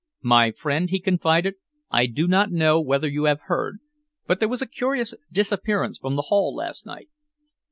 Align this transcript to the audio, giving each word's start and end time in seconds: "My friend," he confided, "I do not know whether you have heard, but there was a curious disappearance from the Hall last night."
"My 0.23 0.49
friend," 0.49 0.89
he 0.89 0.99
confided, 0.99 1.57
"I 1.91 2.07
do 2.07 2.27
not 2.27 2.49
know 2.51 2.81
whether 2.81 3.07
you 3.07 3.25
have 3.25 3.41
heard, 3.41 3.77
but 4.25 4.39
there 4.39 4.49
was 4.49 4.63
a 4.63 4.67
curious 4.67 5.13
disappearance 5.31 5.99
from 5.99 6.15
the 6.15 6.23
Hall 6.33 6.55
last 6.55 6.87
night." 6.87 7.09